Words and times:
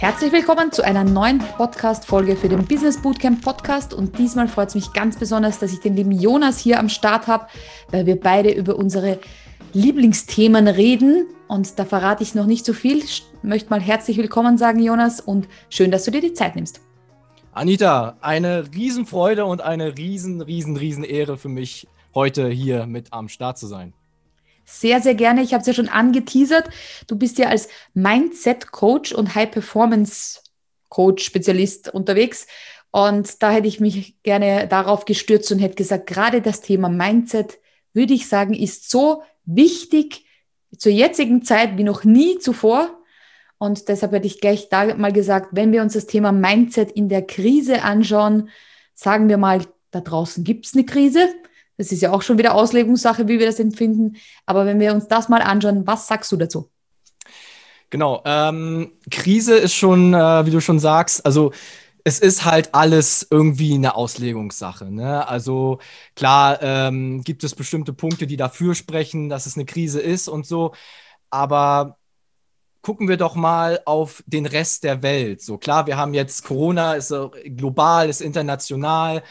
Herzlich 0.00 0.32
willkommen 0.32 0.72
zu 0.72 0.82
einer 0.82 1.04
neuen 1.04 1.40
Podcast-Folge 1.40 2.34
für 2.34 2.48
den 2.48 2.64
Business 2.64 3.02
Bootcamp 3.02 3.42
Podcast. 3.42 3.92
Und 3.92 4.18
diesmal 4.18 4.48
freut 4.48 4.68
es 4.68 4.74
mich 4.74 4.94
ganz 4.94 5.18
besonders, 5.18 5.58
dass 5.58 5.74
ich 5.74 5.80
den 5.80 5.94
lieben 5.94 6.10
Jonas 6.10 6.58
hier 6.58 6.78
am 6.78 6.88
Start 6.88 7.26
habe, 7.26 7.48
weil 7.90 8.06
wir 8.06 8.18
beide 8.18 8.50
über 8.50 8.76
unsere 8.76 9.18
Lieblingsthemen 9.74 10.68
reden. 10.68 11.26
Und 11.48 11.78
da 11.78 11.84
verrate 11.84 12.22
ich 12.22 12.34
noch 12.34 12.46
nicht 12.46 12.64
so 12.64 12.72
viel. 12.72 12.96
Ich 13.04 13.24
möchte 13.42 13.68
mal 13.68 13.82
herzlich 13.82 14.16
willkommen 14.16 14.56
sagen, 14.56 14.78
Jonas, 14.78 15.20
und 15.20 15.48
schön, 15.68 15.90
dass 15.90 16.06
du 16.06 16.10
dir 16.10 16.22
die 16.22 16.32
Zeit 16.32 16.56
nimmst. 16.56 16.80
Anita, 17.52 18.16
eine 18.22 18.72
Riesenfreude 18.74 19.44
und 19.44 19.60
eine 19.60 19.98
riesen, 19.98 20.40
riesen, 20.40 20.78
riesen 20.78 21.04
Ehre 21.04 21.36
für 21.36 21.50
mich, 21.50 21.86
heute 22.14 22.48
hier 22.48 22.86
mit 22.86 23.12
am 23.12 23.28
Start 23.28 23.58
zu 23.58 23.66
sein. 23.66 23.92
Sehr, 24.64 25.00
sehr 25.00 25.14
gerne. 25.14 25.42
Ich 25.42 25.52
habe 25.52 25.60
es 25.62 25.66
ja 25.66 25.74
schon 25.74 25.88
angeteasert. 25.88 26.68
Du 27.06 27.16
bist 27.16 27.38
ja 27.38 27.48
als 27.48 27.68
Mindset-Coach 27.94 29.12
und 29.12 29.34
High-Performance-Coach-Spezialist 29.34 31.92
unterwegs. 31.92 32.46
Und 32.90 33.42
da 33.42 33.50
hätte 33.50 33.68
ich 33.68 33.80
mich 33.80 34.22
gerne 34.22 34.66
darauf 34.68 35.04
gestürzt 35.04 35.52
und 35.52 35.58
hätte 35.58 35.76
gesagt, 35.76 36.06
gerade 36.06 36.42
das 36.42 36.60
Thema 36.60 36.88
Mindset, 36.88 37.58
würde 37.92 38.14
ich 38.14 38.28
sagen, 38.28 38.54
ist 38.54 38.90
so 38.90 39.22
wichtig 39.44 40.24
zur 40.76 40.92
jetzigen 40.92 41.42
Zeit 41.42 41.76
wie 41.76 41.84
noch 41.84 42.04
nie 42.04 42.38
zuvor. 42.38 42.96
Und 43.58 43.88
deshalb 43.88 44.12
hätte 44.12 44.26
ich 44.26 44.40
gleich 44.40 44.68
da 44.68 44.94
mal 44.94 45.12
gesagt, 45.12 45.48
wenn 45.52 45.72
wir 45.72 45.82
uns 45.82 45.92
das 45.92 46.06
Thema 46.06 46.32
Mindset 46.32 46.92
in 46.92 47.08
der 47.08 47.22
Krise 47.22 47.82
anschauen, 47.82 48.48
sagen 48.94 49.28
wir 49.28 49.36
mal, 49.36 49.62
da 49.90 50.00
draußen 50.00 50.44
gibt 50.44 50.66
es 50.66 50.74
eine 50.74 50.84
Krise. 50.84 51.28
Das 51.80 51.92
ist 51.92 52.02
ja 52.02 52.12
auch 52.12 52.20
schon 52.20 52.36
wieder 52.36 52.54
Auslegungssache, 52.54 53.26
wie 53.26 53.38
wir 53.38 53.46
das 53.46 53.58
empfinden. 53.58 54.16
Aber 54.44 54.66
wenn 54.66 54.78
wir 54.78 54.92
uns 54.92 55.08
das 55.08 55.30
mal 55.30 55.40
anschauen, 55.40 55.86
was 55.86 56.06
sagst 56.06 56.30
du 56.30 56.36
dazu? 56.36 56.70
Genau, 57.88 58.20
ähm, 58.26 58.92
Krise 59.10 59.56
ist 59.56 59.72
schon, 59.72 60.12
äh, 60.12 60.44
wie 60.44 60.50
du 60.50 60.60
schon 60.60 60.78
sagst, 60.78 61.24
also 61.24 61.52
es 62.04 62.18
ist 62.18 62.44
halt 62.44 62.74
alles 62.74 63.26
irgendwie 63.30 63.72
eine 63.72 63.94
Auslegungssache. 63.94 64.92
Ne? 64.92 65.26
Also 65.26 65.78
klar 66.16 66.60
ähm, 66.60 67.22
gibt 67.24 67.44
es 67.44 67.54
bestimmte 67.54 67.94
Punkte, 67.94 68.26
die 68.26 68.36
dafür 68.36 68.74
sprechen, 68.74 69.30
dass 69.30 69.46
es 69.46 69.56
eine 69.56 69.64
Krise 69.64 70.02
ist 70.02 70.28
und 70.28 70.46
so. 70.46 70.74
Aber 71.30 71.96
gucken 72.82 73.08
wir 73.08 73.16
doch 73.16 73.36
mal 73.36 73.80
auf 73.86 74.22
den 74.26 74.44
Rest 74.44 74.84
der 74.84 75.02
Welt. 75.02 75.40
So 75.40 75.56
klar, 75.56 75.86
wir 75.86 75.96
haben 75.96 76.12
jetzt 76.12 76.44
Corona, 76.44 76.92
ist 76.92 77.14
global, 77.56 78.10
ist 78.10 78.20
international, 78.20 79.22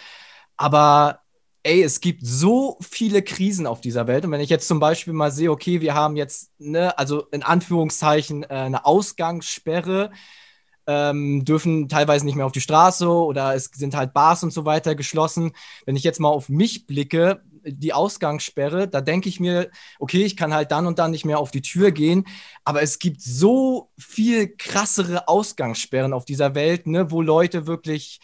aber 0.58 1.22
ey, 1.64 1.84
es 1.84 2.00
gibt 2.02 2.26
so 2.26 2.78
viele 2.82 3.22
Krisen 3.22 3.68
auf 3.68 3.82
dieser 3.82 4.08
Welt. 4.08 4.26
Und 4.26 4.32
wenn 4.32 4.42
ich 4.42 4.50
jetzt 4.50 4.68
zum 4.68 4.80
Beispiel 4.80 5.14
mal 5.14 5.32
sehe, 5.32 5.52
okay, 5.52 5.82
wir 5.82 5.94
haben 5.94 6.16
jetzt, 6.16 6.52
ne, 6.60 6.98
also 6.98 7.28
in 7.32 7.44
Anführungszeichen, 7.44 8.44
äh, 8.44 8.48
eine 8.48 8.86
Ausgangssperre, 8.86 10.12
ähm, 10.88 11.46
dürfen 11.46 11.88
teilweise 11.88 12.26
nicht 12.26 12.36
mehr 12.36 12.48
auf 12.48 12.52
die 12.52 12.62
Straße 12.62 13.08
oder 13.08 13.54
es 13.54 13.66
sind 13.76 13.96
halt 13.96 14.14
Bars 14.14 14.44
und 14.44 14.52
so 14.52 14.66
weiter 14.66 14.96
geschlossen. 14.96 15.52
Wenn 15.86 15.96
ich 15.96 16.04
jetzt 16.04 16.20
mal 16.20 16.30
auf 16.30 16.50
mich 16.50 16.88
blicke, 16.88 17.42
die 17.64 17.94
Ausgangssperre, 17.94 18.88
da 18.88 19.02
denke 19.02 19.30
ich 19.30 19.40
mir, 19.40 19.70
okay, 20.00 20.24
ich 20.24 20.36
kann 20.36 20.54
halt 20.54 20.72
dann 20.72 20.88
und 20.88 20.98
dann 20.98 21.12
nicht 21.12 21.26
mehr 21.26 21.40
auf 21.40 21.52
die 21.52 21.62
Tür 21.62 21.92
gehen, 21.92 22.26
aber 22.64 22.82
es 22.82 22.98
gibt 23.00 23.22
so 23.22 23.92
viel 23.98 24.56
krassere 24.56 25.28
Ausgangssperren 25.28 26.14
auf 26.14 26.26
dieser 26.26 26.56
Welt, 26.56 26.88
ne, 26.88 27.12
wo 27.12 27.22
Leute 27.22 27.68
wirklich 27.68 28.20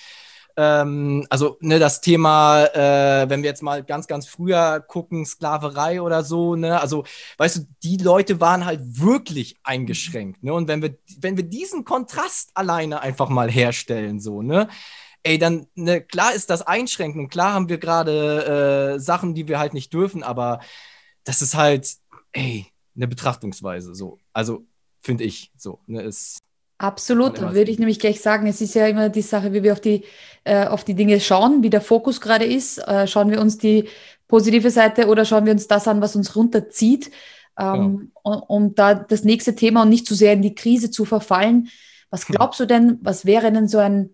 ähm, 0.57 1.25
also 1.29 1.57
ne, 1.59 1.79
das 1.79 2.01
Thema, 2.01 2.65
äh, 2.65 3.29
wenn 3.29 3.43
wir 3.43 3.49
jetzt 3.49 3.61
mal 3.63 3.83
ganz, 3.83 4.07
ganz 4.07 4.27
früher 4.27 4.79
gucken, 4.79 5.25
Sklaverei 5.25 6.01
oder 6.01 6.23
so, 6.23 6.55
ne, 6.55 6.79
also 6.79 7.05
weißt 7.37 7.57
du, 7.57 7.61
die 7.83 7.97
Leute 7.97 8.39
waren 8.39 8.65
halt 8.65 8.81
wirklich 8.99 9.57
eingeschränkt, 9.63 10.43
ne, 10.43 10.53
und 10.53 10.67
wenn 10.67 10.81
wir, 10.81 10.97
wenn 11.19 11.37
wir 11.37 11.43
diesen 11.43 11.83
Kontrast 11.83 12.51
alleine 12.53 13.01
einfach 13.01 13.29
mal 13.29 13.49
herstellen, 13.51 14.19
so, 14.19 14.41
ne, 14.41 14.69
ey, 15.23 15.37
dann, 15.37 15.67
ne, 15.75 16.01
klar 16.01 16.33
ist 16.33 16.49
das 16.49 16.61
einschränkend 16.61 17.23
und 17.23 17.29
klar 17.29 17.53
haben 17.53 17.69
wir 17.69 17.77
gerade 17.77 18.95
äh, 18.95 18.99
Sachen, 18.99 19.33
die 19.35 19.47
wir 19.47 19.59
halt 19.59 19.73
nicht 19.73 19.94
dürfen, 19.94 20.23
aber 20.23 20.59
das 21.25 21.41
ist 21.41 21.55
halt, 21.55 21.97
ey, 22.31 22.67
eine 22.95 23.07
Betrachtungsweise, 23.07 23.94
so, 23.95 24.19
also 24.31 24.65
finde 25.01 25.25
ich, 25.25 25.51
so, 25.57 25.81
ne, 25.88 26.01
ist 26.01 26.39
Absolut, 26.78 27.40
würde 27.40 27.72
ich 27.72 27.80
nämlich 27.80 28.00
gleich 28.00 28.19
sagen. 28.22 28.47
Es 28.47 28.59
ist 28.59 28.75
ja 28.75 28.86
immer 28.88 29.08
die 29.08 29.22
Sache, 29.22 29.53
wie 29.53 29.63
wir 29.63 29.72
auf 29.72 29.80
die, 29.80 30.03
äh, 30.44 30.66
auf 30.66 30.84
die 30.84 30.94
Dinge 30.94 31.22
schauen, 31.22 31.63
wie 31.63 31.69
der 31.69 31.80
Fokus 31.80 32.19
gerade 32.19 32.44
ist. 32.44 32.80
Äh, 32.80 33.08
schauen 33.08 33.31
wir 33.31 33.40
uns 33.40 33.58
die 33.58 33.88
positive 34.28 34.69
Seite 34.69 35.08
oder 35.08 35.24
schauen 35.24 35.46
wir 35.46 35.53
uns 35.53 35.68
das 35.68 35.88
an, 35.88 36.02
was 36.02 36.18
uns 36.18 36.36
runterzieht, 36.36 37.12
ähm, 37.58 38.12
genau. 38.24 38.44
um, 38.47 38.66
um, 38.66 38.75
da 38.75 38.94
das 38.94 39.24
nächste 39.24 39.56
Thema 39.56 39.84
und 39.84 39.90
nicht 39.90 40.06
zu 40.06 40.16
sehr 40.16 40.34
in 40.34 40.41
die 40.41 40.56
Krise 40.56 40.91
zu 40.91 41.06
verfallen. 41.06 41.69
Was 42.09 42.25
glaubst 42.28 42.59
du 42.59 42.66
denn, 42.66 43.00
was 43.02 43.25
wäre 43.25 43.52
denn 43.52 43.69
so 43.69 43.78
ein 43.78 44.09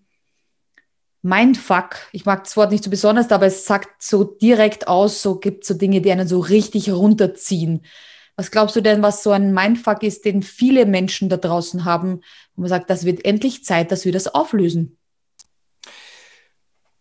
Mindfuck? 1.23 1.95
Ich 2.11 2.25
mag 2.25 2.43
das 2.43 2.57
Wort 2.57 2.71
nicht 2.71 2.83
so 2.83 2.91
besonders, 2.91 3.31
aber 3.31 3.47
es 3.47 3.65
sagt 3.65 4.03
so 4.03 4.23
direkt 4.23 4.87
aus, 4.87 5.21
so 5.21 5.39
gibt 5.39 5.63
es 5.63 5.69
so 5.69 5.73
Dinge, 5.73 6.01
die 6.01 6.11
einen 6.11 6.27
so 6.27 6.39
richtig 6.39 6.91
runterziehen. 6.91 7.81
Was 8.35 8.51
glaubst 8.51 8.75
du 8.75 8.81
denn, 8.81 9.01
was 9.01 9.23
so 9.23 9.31
ein 9.31 9.53
Mindfuck 9.53 10.03
ist, 10.03 10.25
den 10.25 10.41
viele 10.41 10.85
Menschen 10.85 11.29
da 11.29 11.37
draußen 11.37 11.85
haben, 11.85 12.21
wo 12.55 12.61
man 12.61 12.69
sagt, 12.69 12.89
das 12.89 13.05
wird 13.05 13.25
endlich 13.25 13.63
Zeit, 13.63 13.91
dass 13.91 14.05
wir 14.05 14.11
das 14.11 14.27
auflösen? 14.27 14.97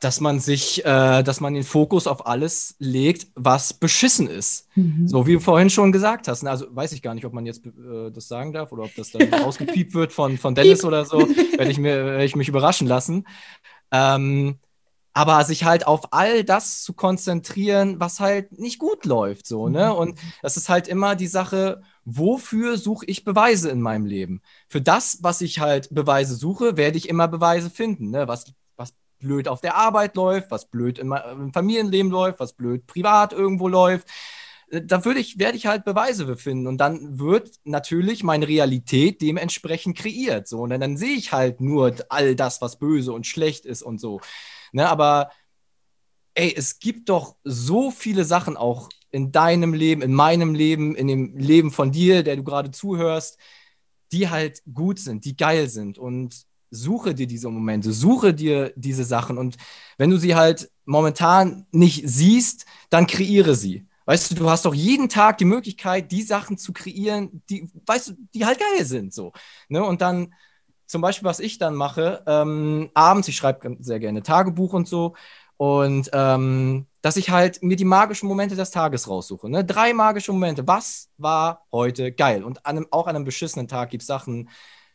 Dass 0.01 0.21
man 0.21 0.41
sich, 0.41 0.85
äh, 0.85 1.23
dass 1.23 1.41
man 1.41 1.55
den 1.55 1.63
Fokus 1.63 2.07
auf 2.07 2.27
alles 2.27 2.75
legt, 2.79 3.29
was 3.35 3.75
beschissen 3.75 4.29
ist. 4.29 4.67
Mhm. 4.75 5.07
So 5.07 5.27
wie 5.27 5.35
du 5.35 5.41
vorhin 5.41 5.71
schon 5.71 5.93
gesagt 5.93 6.27
hast. 6.27 6.45
Also 6.45 6.67
weiß 6.71 6.93
ich 6.93 7.03
gar 7.03 7.15
nicht, 7.15 7.27
ob 7.27 7.35
man 7.35 7.45
jetzt 7.47 7.67
äh, 7.67 8.11
das 8.11 8.27
sagen 8.27 8.53
darf 8.53 8.73
oder 8.73 8.85
ob 8.85 8.95
das 8.95 9.11
dann 9.11 9.33
ausgepiept 9.45 9.95
wird 9.95 10.13
von, 10.13 10.39
von 10.39 10.55
Dennis 10.55 10.85
oder 10.85 11.05
so. 11.05 11.19
Werde 11.19 11.71
ich, 11.71 11.79
mir, 11.79 12.05
werde 12.05 12.25
ich 12.25 12.35
mich 12.37 12.49
überraschen 12.49 12.87
lassen. 12.87 13.27
Ähm, 13.93 14.59
aber 15.13 15.45
sich 15.45 15.65
halt 15.65 15.87
auf 15.87 16.13
all 16.13 16.45
das 16.45 16.83
zu 16.83 16.93
konzentrieren, 16.93 17.99
was 17.99 18.21
halt 18.21 18.59
nicht 18.59 18.79
gut 18.79 19.05
läuft, 19.05 19.47
so, 19.47 19.69
ne? 19.69 19.87
Mhm. 19.87 19.97
Und 19.97 20.21
das 20.43 20.57
ist 20.57 20.69
halt 20.69 20.89
immer 20.89 21.17
die 21.17 21.27
Sache, 21.27 21.83
wofür 22.05 22.79
suche 22.79 23.07
ich 23.07 23.25
Beweise 23.25 23.71
in 23.71 23.81
meinem 23.81 24.07
Leben? 24.07 24.41
Für 24.69 24.81
das, 24.81 25.19
was 25.23 25.41
ich 25.41 25.59
halt 25.59 25.89
Beweise 25.93 26.37
suche, 26.37 26.77
werde 26.77 26.97
ich 26.97 27.09
immer 27.09 27.29
Beweise 27.29 27.71
finden, 27.71 28.11
ne? 28.11 28.29
Was, 28.29 28.53
was 28.77 28.95
blöd 29.19 29.49
auf 29.49 29.61
der 29.61 29.77
Arbeit 29.77 30.15
läuft, 30.17 30.51
was 30.51 30.67
blöd 30.67 30.99
im, 30.99 31.13
im 31.13 31.53
Familienleben 31.53 32.11
läuft, 32.11 32.39
was 32.41 32.53
blöd 32.53 32.87
privat 32.87 33.33
irgendwo 33.33 33.69
läuft. 33.69 34.09
Da 34.71 35.05
würde 35.05 35.19
ich, 35.19 35.39
werde 35.39 35.57
ich 35.57 35.67
halt 35.67 35.85
Beweise 35.85 36.37
finden 36.37 36.69
und 36.69 36.79
dann 36.79 37.19
wird 37.19 37.51
natürlich 37.65 38.23
meine 38.23 38.47
Realität 38.47 39.21
dementsprechend 39.21 39.99
kreiert. 39.99 40.47
So. 40.47 40.61
Und 40.61 40.71
dann, 40.71 40.81
dann 40.81 40.97
sehe 40.97 41.17
ich 41.17 41.33
halt 41.33 41.61
nur 41.61 41.95
all 42.09 42.37
das, 42.37 42.61
was 42.61 42.79
böse 42.79 43.13
und 43.13 43.27
schlecht 43.27 43.67
ist 43.67 43.83
und 43.83 44.01
so. 44.01 44.21
Ne, 44.73 44.89
aber 44.89 45.31
ey, 46.35 46.55
es 46.57 46.79
gibt 46.79 47.09
doch 47.09 47.37
so 47.45 47.91
viele 47.91 48.25
Sachen 48.25 48.57
auch 48.57 48.89
in 49.11 49.33
deinem 49.33 49.75
Leben, 49.75 50.03
in 50.03 50.15
meinem 50.15 50.55
Leben, 50.55 50.95
in 50.95 51.09
dem 51.09 51.37
Leben 51.37 51.73
von 51.73 51.91
dir, 51.91 52.23
der 52.23 52.37
du 52.37 52.45
gerade 52.45 52.71
zuhörst, 52.71 53.39
die 54.13 54.29
halt 54.29 54.63
gut 54.73 54.99
sind, 54.99 55.25
die 55.25 55.37
geil 55.37 55.69
sind. 55.69 55.99
Und 55.99 56.47
suche 56.71 57.15
dir 57.15 57.27
diese 57.27 57.49
Momente, 57.49 57.93
suche 57.93 58.33
dir 58.33 58.73
diese 58.77 59.05
Sachen. 59.05 59.39
Und 59.39 59.57
wenn 59.99 60.11
du 60.11 60.17
sie 60.17 60.35
halt 60.35 60.71
momentan 60.85 61.67
nicht 61.73 62.09
siehst, 62.09 62.67
dann 62.91 63.07
kreiere 63.07 63.55
sie. 63.55 63.87
Weißt 64.07 64.31
du, 64.31 64.35
du 64.35 64.51
hast 64.51 64.65
doch 64.65 64.75
jeden 64.75 65.09
Tag 65.09 65.39
die 65.39 65.45
Möglichkeit, 65.45 66.11
die 66.11 66.23
Sachen 66.23 66.59
zu 66.59 66.73
kreieren, 66.73 67.43
die, 67.49 67.71
weißt 67.87 68.09
du, 68.09 68.13
die 68.35 68.45
halt 68.45 68.59
geil 68.59 68.85
sind. 68.85 69.15
So. 69.15 69.33
Ne? 69.69 69.85
Und 69.85 70.01
dann 70.01 70.35
zum 70.87 71.03
Beispiel, 71.03 71.29
was 71.29 71.39
ich 71.39 71.59
dann 71.59 71.75
mache, 71.75 72.23
ähm, 72.27 72.91
abends, 72.95 73.29
ich 73.29 73.37
schreibe 73.37 73.77
sehr 73.81 74.01
gerne 74.01 74.23
Tagebuch 74.23 74.73
und 74.73 74.89
so, 74.89 75.15
und 75.61 76.09
ähm, 76.15 76.87
dass 77.03 77.19
ich 77.19 77.29
halt 77.29 77.63
mir 77.63 77.77
die 77.77 77.85
magischen 77.85 78.29
Momente 78.31 78.57
des 78.57 78.71
Tages 78.71 79.09
raussuche. 79.09 79.51
Ne? 79.51 79.63
Drei 79.63 79.93
magische 79.93 80.33
Momente. 80.33 80.67
Was 80.67 81.11
war 81.19 81.67
heute 81.71 82.13
geil? 82.13 82.45
Und 82.45 82.65
an 82.65 82.79
einem, 82.79 82.87
auch 82.91 83.07
an 83.07 83.15
einem 83.15 83.27
beschissenen 83.27 83.69
Tag 83.69 83.91
gibt 83.91 84.03
es 84.03 84.07
Sachen, 84.07 84.49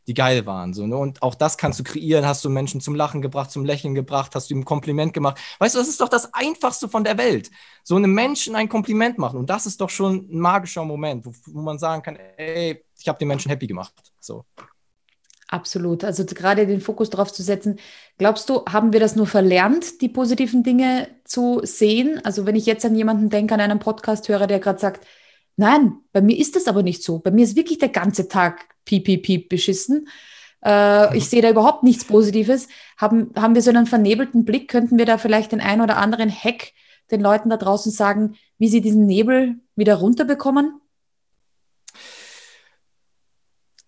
die 0.08 0.14
geil 0.14 0.46
waren. 0.46 0.74
So, 0.74 0.86
ne? 0.88 0.98
Und 0.98 1.22
auch 1.22 1.36
das 1.36 1.58
kannst 1.58 1.80
du 1.80 1.84
kreieren. 1.84 2.26
Hast 2.26 2.46
du 2.46 2.50
Menschen 2.50 2.82
zum 2.82 2.96
Lachen 2.96 3.22
gebracht, 3.22 3.52
zum 3.52 3.66
Lächeln 3.66 3.96
gebracht, 3.96 4.36
hast 4.36 4.50
du 4.50 4.54
ihm 4.54 4.62
ein 4.62 4.66
Kompliment 4.66 5.14
gemacht. 5.14 5.40
Weißt 5.60 5.76
du, 5.76 5.80
das 5.80 5.88
ist 5.88 6.02
doch 6.02 6.10
das 6.10 6.34
Einfachste 6.34 6.90
von 6.90 7.04
der 7.04 7.18
Welt. 7.18 7.50
So 7.84 7.96
einem 7.96 8.14
Menschen 8.14 8.56
ein 8.56 8.70
Kompliment 8.70 9.18
machen. 9.18 9.40
Und 9.40 9.50
das 9.50 9.66
ist 9.66 9.82
doch 9.82 9.90
schon 9.90 10.28
ein 10.30 10.40
magischer 10.40 10.86
Moment, 10.86 11.26
wo, 11.26 11.34
wo 11.48 11.62
man 11.62 11.80
sagen 11.80 12.04
kann, 12.04 12.18
ey, 12.38 12.84
ich 13.00 13.08
habe 13.08 13.20
den 13.20 13.28
Menschen 13.28 13.50
happy 13.50 13.68
gemacht. 13.68 13.94
So. 14.20 14.46
Absolut. 15.48 16.04
Also 16.04 16.26
gerade 16.26 16.66
den 16.66 16.82
Fokus 16.82 17.10
darauf 17.10 17.32
zu 17.32 17.44
setzen. 17.44 17.80
Glaubst 18.18 18.50
du, 18.50 18.66
haben 18.66 18.94
wir 18.94 19.00
das 19.00 19.16
nur 19.16 19.28
verlernt, 19.28 20.02
die 20.02 20.10
positiven 20.10 20.64
Dinge 20.64 21.08
zu 21.24 21.62
sehen? 21.64 22.20
Also 22.24 22.46
wenn 22.46 22.56
ich 22.56 22.66
jetzt 22.66 22.86
an 22.86 22.96
jemanden 22.96 23.30
denke, 23.30 23.54
an 23.54 23.62
einen 23.62 23.80
Podcast-Hörer, 23.80 24.48
der 24.48 24.60
gerade 24.60 24.80
sagt, 24.80 25.06
nein, 25.56 26.00
bei 26.12 26.22
mir 26.22 26.38
ist 26.38 26.56
das 26.56 26.68
aber 26.68 26.84
nicht 26.84 27.04
so. 27.04 27.20
Bei 27.20 27.32
mir 27.32 27.44
ist 27.44 27.56
wirklich 27.56 27.78
der 27.78 27.90
ganze 27.90 28.28
Tag 28.28 28.75
piep, 28.86 29.06
piep, 29.06 29.24
piep 29.24 29.50
beschissen. 29.50 30.08
Äh, 30.64 31.10
mhm. 31.10 31.16
ich 31.16 31.30
sehe 31.30 31.42
da 31.42 31.50
überhaupt 31.50 31.84
nichts 31.84 32.06
Positives. 32.06 32.68
Haben, 32.98 33.32
haben 33.36 33.56
wir 33.56 33.62
so 33.62 33.70
einen 33.70 33.86
vernebelten 33.86 34.46
Blick? 34.46 34.70
Könnten 34.70 34.98
wir 34.98 35.06
da 35.06 35.18
vielleicht 35.18 35.52
den 35.52 35.62
einen 35.62 35.82
oder 35.82 35.98
anderen 35.98 36.32
Hack 36.32 36.72
den 37.12 37.22
Leuten 37.22 37.50
da 37.50 37.58
draußen 37.58 37.92
sagen, 37.92 38.36
wie 38.58 38.68
sie 38.68 38.82
diesen 38.82 39.06
Nebel 39.06 39.56
wieder 39.76 39.96
runterbekommen? 39.96 40.82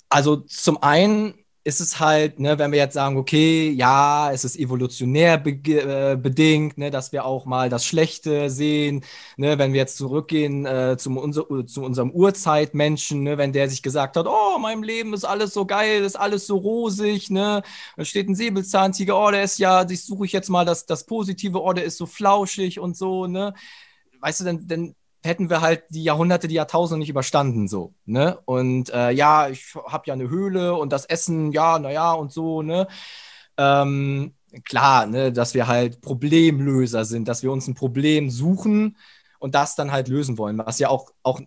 Also 0.09 0.38
zum 0.38 0.81
einen 0.83 1.33
ist 1.67 1.81
es 1.81 1.99
halt, 1.99 2.39
ne, 2.39 2.57
wenn 2.59 2.71
wir 2.71 2.79
jetzt 2.79 2.93
sagen, 2.93 3.17
okay, 3.17 3.69
ja, 3.71 4.31
es 4.31 4.45
ist 4.45 4.55
evolutionär 4.57 5.37
be 5.37 5.51
äh, 5.51 6.15
bedingt, 6.15 6.77
ne, 6.77 6.91
dass 6.91 7.11
wir 7.11 7.25
auch 7.25 7.45
mal 7.45 7.69
das 7.69 7.85
Schlechte 7.85 8.49
sehen, 8.49 9.03
ne, 9.35 9.57
wenn 9.59 9.73
wir 9.73 9.81
jetzt 9.81 9.97
zurückgehen 9.97 10.65
äh, 10.65 10.95
zum 10.97 11.17
unser, 11.17 11.45
zu 11.67 11.83
unserem 11.83 12.11
Urzeitmenschen, 12.11 13.21
ne, 13.23 13.37
wenn 13.37 13.51
der 13.51 13.69
sich 13.69 13.83
gesagt 13.83 14.15
hat, 14.15 14.27
oh, 14.29 14.57
mein 14.59 14.81
Leben 14.81 15.13
ist 15.13 15.25
alles 15.25 15.53
so 15.53 15.65
geil, 15.65 16.03
ist 16.05 16.15
alles 16.15 16.47
so 16.47 16.55
rosig, 16.55 17.29
ne, 17.31 17.63
da 17.97 18.05
steht 18.05 18.29
ein 18.29 18.35
Säbelzahntiger, 18.35 19.19
oh, 19.21 19.29
der 19.31 19.43
ist 19.43 19.59
ja, 19.59 19.85
ich 19.89 20.05
suche 20.05 20.25
ich 20.25 20.31
jetzt 20.31 20.49
mal 20.49 20.63
das, 20.63 20.85
das 20.85 21.05
Positive, 21.05 21.61
oh, 21.61 21.73
der 21.73 21.83
ist 21.83 21.97
so 21.97 22.05
flauschig 22.05 22.79
und 22.79 22.95
so, 22.95 23.27
ne, 23.27 23.53
weißt 24.21 24.39
du, 24.39 24.45
dann, 24.45 24.67
dann 24.67 24.95
hätten 25.27 25.50
wir 25.50 25.62
halt 25.62 25.83
die 25.89 26.03
Jahrhunderte, 26.03 26.47
die 26.47 26.56
Jahrtausende 26.56 27.00
nicht 27.00 27.09
überstanden, 27.09 27.68
so, 27.68 27.94
ne? 28.06 28.39
Und 28.45 28.89
äh, 28.89 29.12
ja, 29.12 29.50
ich 29.50 29.75
habe 29.75 30.03
ja 30.07 30.13
eine 30.13 30.29
Höhle 30.29 30.75
und 30.75 30.91
das 30.91 31.06
Essen, 31.06 31.51
ja, 31.51 31.79
naja, 31.79 32.13
und 32.13 32.31
so, 32.31 32.62
ne? 32.62 32.88
Ähm, 33.57 34.33
klar, 34.63 35.06
ne, 35.06 35.31
dass 35.31 35.53
wir 35.53 35.68
halt 35.68 36.01
Problemlöser 36.01 37.06
sind, 37.06 37.27
dass 37.27 37.44
wir 37.44 37.51
uns 37.51 37.68
ein 37.68 37.75
Problem 37.75 38.29
suchen 38.29 38.97
und 39.39 39.56
das 39.56 39.75
dann 39.75 39.91
halt 39.91 40.07
lösen 40.07 40.38
wollen, 40.38 40.57
was 40.57 40.79
ja 40.79 40.89
auch, 40.89 41.12
auch 41.24 41.39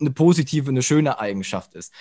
eine 0.00 0.10
positive, 0.10 0.70
eine 0.70 0.82
schöne 0.82 1.18
Eigenschaft 1.18 1.74
ist. 1.74 1.92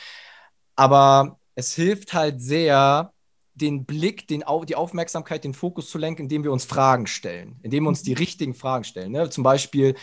Aber 0.76 1.40
es 1.56 1.74
hilft 1.76 2.14
halt 2.14 2.42
sehr, 2.42 3.14
den 3.56 3.86
Blick, 3.86 4.28
den, 4.28 4.44
die 4.68 4.76
Aufmerksamkeit, 4.76 5.44
den 5.44 5.54
Fokus 5.54 5.90
zu 5.90 5.98
lenken, 5.98 6.24
indem 6.24 6.44
wir 6.44 6.52
uns 6.52 6.66
Fragen 6.66 7.08
stellen, 7.08 7.60
indem 7.62 7.84
wir 7.84 7.90
uns 7.90 8.04
die 8.04 8.12
mhm. 8.12 8.18
richtigen 8.18 8.54
Fragen 8.54 8.84
stellen. 8.84 9.12
Ne? 9.12 9.30
Zum 9.30 9.44
Beispiel, 9.44 9.96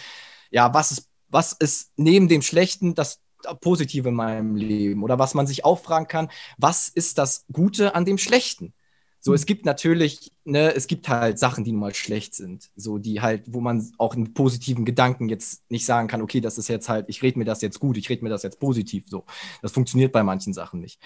ja, 0.51 0.73
was 0.75 0.93
ist, 0.93 1.09
was 1.29 1.53
ist 1.53 1.93
neben 1.97 2.29
dem 2.29 2.43
Schlechten 2.43 2.95
das 2.95 3.21
Positive 3.61 4.09
in 4.09 4.15
meinem 4.15 4.57
Leben? 4.57 5.03
Oder 5.03 5.19
was 5.19 5.35
man 5.35 5.47
sich 5.47 5.65
auch 5.65 5.81
fragen 5.81 6.09
kann, 6.09 6.29
was 6.59 6.89
ist 6.89 7.19
das 7.19 7.47
Gute 7.53 7.95
an 7.95 8.05
dem 8.05 8.19
Schlechten? 8.19 8.75
So, 9.23 9.35
es 9.35 9.43
mhm. 9.43 9.47
gibt 9.47 9.67
natürlich, 9.67 10.33
ne, 10.45 10.75
es 10.75 10.87
gibt 10.87 11.09
halt 11.09 11.39
Sachen, 11.39 11.63
die 11.63 11.73
nun 11.73 11.81
mal 11.81 11.95
schlecht 11.95 12.35
sind. 12.35 12.71
So, 12.75 12.99
die 12.99 13.21
halt, 13.21 13.45
wo 13.53 13.61
man 13.61 13.93
auch 13.99 14.15
einen 14.15 14.33
positiven 14.33 14.85
Gedanken 14.85 15.29
jetzt 15.29 15.71
nicht 15.71 15.85
sagen 15.85 16.09
kann, 16.09 16.23
okay, 16.23 16.41
das 16.41 16.57
ist 16.57 16.69
jetzt 16.69 16.89
halt, 16.89 17.07
ich 17.09 17.23
rede 17.23 17.39
mir 17.39 17.45
das 17.45 17.61
jetzt 17.61 17.81
gut, 17.81 17.99
ich 17.99 18.09
rede 18.09 18.25
mir 18.25 18.31
das 18.31 18.43
jetzt 18.43 18.59
positiv. 18.59 19.05
So, 19.09 19.25
das 19.61 19.73
funktioniert 19.73 20.13
bei 20.13 20.23
manchen 20.23 20.55
Sachen 20.55 20.81
nicht. 20.81 21.01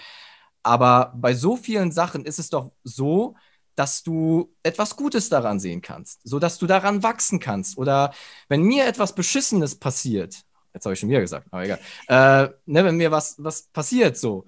Aber 0.63 1.13
bei 1.17 1.33
so 1.35 1.57
vielen 1.57 1.91
Sachen 1.91 2.25
ist 2.25 2.39
es 2.39 2.49
doch 2.49 2.71
so, 2.83 3.35
dass 3.75 4.03
du 4.03 4.53
etwas 4.63 4.95
Gutes 4.95 5.29
daran 5.29 5.59
sehen 5.59 5.81
kannst, 5.81 6.21
sodass 6.23 6.57
du 6.57 6.65
daran 6.65 7.03
wachsen 7.03 7.39
kannst. 7.39 7.77
Oder 7.77 8.13
wenn 8.47 8.61
mir 8.61 8.85
etwas 8.85 9.13
Beschissenes 9.13 9.75
passiert, 9.75 10.43
jetzt 10.73 10.85
habe 10.85 10.93
ich 10.93 10.99
schon 10.99 11.09
wieder 11.09 11.21
gesagt, 11.21 11.47
aber 11.51 11.63
egal, 11.63 11.79
äh, 12.07 12.49
ne, 12.65 12.85
wenn 12.85 12.97
mir 12.97 13.11
was, 13.11 13.35
was 13.37 13.63
passiert 13.63 14.17
so, 14.17 14.45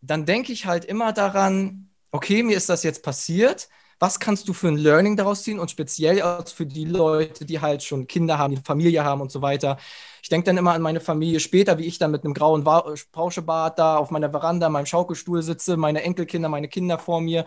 dann 0.00 0.26
denke 0.26 0.52
ich 0.52 0.66
halt 0.66 0.84
immer 0.84 1.12
daran, 1.12 1.88
okay, 2.10 2.42
mir 2.42 2.56
ist 2.56 2.68
das 2.68 2.82
jetzt 2.82 3.02
passiert, 3.02 3.68
was 3.98 4.20
kannst 4.20 4.48
du 4.48 4.52
für 4.52 4.68
ein 4.68 4.76
Learning 4.76 5.16
daraus 5.16 5.44
ziehen 5.44 5.58
und 5.58 5.70
speziell 5.70 6.20
auch 6.22 6.46
für 6.46 6.66
die 6.66 6.84
Leute, 6.84 7.44
die 7.44 7.60
halt 7.60 7.82
schon 7.82 8.06
Kinder 8.06 8.38
haben, 8.38 8.54
die 8.54 8.60
Familie 8.62 9.04
haben 9.04 9.20
und 9.20 9.30
so 9.30 9.40
weiter. 9.40 9.78
Ich 10.22 10.28
denke 10.28 10.46
dann 10.46 10.56
immer 10.56 10.72
an 10.72 10.82
meine 10.82 11.00
Familie 11.00 11.40
später, 11.40 11.78
wie 11.78 11.86
ich 11.86 11.98
dann 11.98 12.10
mit 12.10 12.24
einem 12.24 12.34
grauen 12.34 12.64
Pauschebart 12.64 13.78
da 13.78 13.96
auf 13.96 14.10
meiner 14.10 14.30
Veranda, 14.30 14.68
meinem 14.68 14.86
Schaukelstuhl 14.86 15.42
sitze, 15.42 15.76
meine 15.76 16.02
Enkelkinder, 16.02 16.48
meine 16.48 16.68
Kinder 16.68 16.98
vor 16.98 17.20
mir 17.20 17.46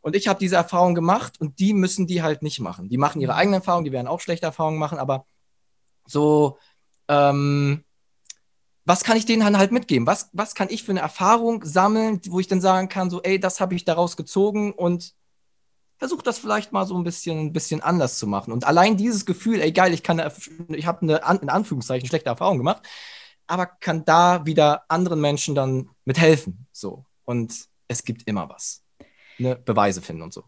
und 0.00 0.16
ich 0.16 0.28
habe 0.28 0.38
diese 0.38 0.56
Erfahrung 0.56 0.94
gemacht 0.94 1.40
und 1.40 1.58
die 1.58 1.74
müssen 1.74 2.06
die 2.06 2.22
halt 2.22 2.42
nicht 2.42 2.60
machen. 2.60 2.88
Die 2.88 2.98
machen 2.98 3.20
ihre 3.20 3.34
eigenen 3.34 3.60
Erfahrungen, 3.60 3.84
die 3.84 3.92
werden 3.92 4.06
auch 4.06 4.20
schlechte 4.20 4.46
Erfahrungen 4.46 4.78
machen, 4.78 4.98
aber 4.98 5.26
so, 6.06 6.58
ähm, 7.08 7.84
was 8.84 9.04
kann 9.04 9.16
ich 9.16 9.26
denen 9.26 9.42
dann 9.42 9.58
halt 9.58 9.72
mitgeben? 9.72 10.06
Was, 10.06 10.30
was 10.32 10.54
kann 10.54 10.68
ich 10.70 10.82
für 10.82 10.92
eine 10.92 11.00
Erfahrung 11.00 11.64
sammeln, 11.64 12.20
wo 12.28 12.40
ich 12.40 12.48
dann 12.48 12.60
sagen 12.60 12.88
kann, 12.88 13.10
so, 13.10 13.22
ey, 13.22 13.38
das 13.38 13.60
habe 13.60 13.74
ich 13.74 13.84
daraus 13.84 14.16
gezogen 14.16 14.72
und 14.72 15.14
versuche 15.98 16.22
das 16.22 16.38
vielleicht 16.38 16.72
mal 16.72 16.86
so 16.86 16.96
ein 16.96 17.04
bisschen, 17.04 17.38
ein 17.38 17.52
bisschen 17.52 17.82
anders 17.82 18.18
zu 18.18 18.26
machen. 18.26 18.52
Und 18.52 18.64
allein 18.64 18.96
dieses 18.96 19.26
Gefühl, 19.26 19.60
ey, 19.60 19.70
geil, 19.70 19.92
ich 19.92 20.02
kann, 20.02 20.20
ich 20.68 20.86
habe 20.86 21.02
eine, 21.02 21.16
in 21.42 21.50
Anführungszeichen, 21.50 22.08
schlechte 22.08 22.30
Erfahrung 22.30 22.56
gemacht, 22.56 22.82
aber 23.46 23.66
kann 23.66 24.04
da 24.06 24.46
wieder 24.46 24.84
anderen 24.88 25.20
Menschen 25.20 25.54
dann 25.54 25.90
mithelfen. 26.06 26.66
So. 26.72 27.04
Und 27.24 27.68
es 27.86 28.02
gibt 28.02 28.26
immer 28.26 28.48
was 28.48 28.82
ne, 29.40 29.56
Beweise 29.56 30.00
finden 30.02 30.22
und 30.22 30.32
so. 30.32 30.44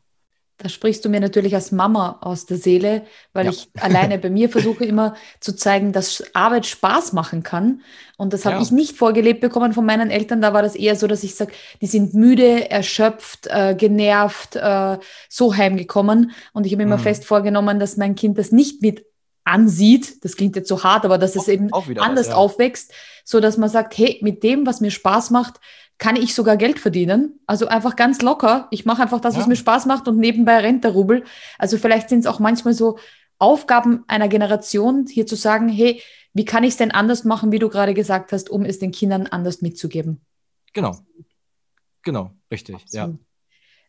Da 0.59 0.69
sprichst 0.69 1.05
du 1.05 1.09
mir 1.09 1.19
natürlich 1.19 1.57
als 1.57 1.73
Mama 1.73 2.19
aus 2.21 2.47
der 2.47 2.57
Seele, 2.57 3.03
weil 3.33 3.47
ja. 3.47 3.51
ich 3.51 3.69
alleine 3.81 4.19
bei 4.19 4.31
mir 4.31 4.49
versuche 4.49 4.85
immer 4.85 5.17
zu 5.41 5.57
zeigen, 5.57 5.93
dass 5.93 6.23
Arbeit 6.35 6.67
Spaß 6.67 7.15
machen 7.15 7.43
kann. 7.43 7.83
Und 8.17 8.33
das 8.33 8.45
habe 8.45 8.57
ja. 8.57 8.63
ich 8.63 8.71
nicht 8.71 8.97
vorgelebt 8.97 9.41
bekommen 9.41 9.73
von 9.73 9.85
meinen 9.85 10.11
Eltern. 10.11 10.41
Da 10.41 10.53
war 10.53 10.63
das 10.63 10.77
eher 10.77 10.95
so, 10.95 11.09
dass 11.09 11.25
ich 11.25 11.35
sage, 11.35 11.53
die 11.81 11.87
sind 11.87 12.15
müde, 12.15 12.71
erschöpft, 12.71 13.49
äh, 13.49 13.75
genervt, 13.75 14.55
äh, 14.55 14.99
so 15.29 15.57
heimgekommen. 15.57 16.31
Und 16.53 16.65
ich 16.65 16.73
habe 16.73 16.85
immer 16.85 16.99
mhm. 16.99 17.03
fest 17.03 17.25
vorgenommen, 17.25 17.81
dass 17.81 17.97
mein 17.97 18.15
Kind 18.15 18.39
das 18.39 18.53
nicht 18.53 18.83
mit 18.83 19.05
ansieht. 19.45 20.25
Das 20.25 20.37
klingt 20.37 20.57
jetzt 20.57 20.69
so 20.69 20.85
hart, 20.85 21.05
aber 21.05 21.19
dass 21.19 21.37
es 21.37 21.49
eben 21.49 21.73
anders 21.73 22.27
was, 22.27 22.29
ja. 22.29 22.35
aufwächst, 22.35 22.93
so 23.25 23.41
dass 23.41 23.57
man 23.57 23.69
sagt, 23.69 23.97
hey, 23.99 24.19
mit 24.23 24.43
dem, 24.43 24.67
was 24.67 24.81
mir 24.81 24.91
Spaß 24.91 25.31
macht, 25.31 25.61
kann 25.99 26.17
ich 26.17 26.35
sogar 26.35 26.57
Geld 26.57 26.79
verdienen. 26.79 27.41
Also 27.47 27.69
einfach 27.69 27.95
ganz 27.97 28.23
locker. 28.23 28.67
Ich 28.71 28.85
mache 28.85 29.03
einfach 29.03 29.21
das, 29.21 29.37
was 29.37 29.47
mir 29.47 29.57
Spaß 29.57 29.87
macht 29.87 30.09
und 30.09 30.19
nebenbei 30.19 30.59
rennt 30.59 30.85
der 30.85 30.93
Rubel. 30.93 31.25
Also 31.59 31.79
vielleicht 31.79 32.09
sind 32.09 32.21
es 32.21 32.27
auch 32.27 32.41
manchmal 32.41 32.75
so 32.75 32.99
Aufgaben 33.39 34.05
einer 34.09 34.29
Generation, 34.29 35.07
hier 35.09 35.27
zu 35.27 35.37
sagen, 35.37 35.69
hey, 35.69 36.01
wie 36.33 36.45
kann 36.45 36.65
ich 36.65 36.71
es 36.71 36.77
denn 36.77 36.91
anders 36.91 37.25
machen, 37.25 37.53
wie 37.53 37.59
du 37.59 37.69
gerade 37.69 37.95
gesagt 37.95 38.33
hast, 38.33 38.51
um 38.51 38.65
es 38.65 38.79
den 38.79 38.91
Kindern 38.91 39.27
anders 39.27 39.63
mitzugeben? 39.63 40.21
Genau. 40.73 40.97
Genau, 42.03 42.33
richtig, 42.51 42.77
Absolut. 42.77 43.19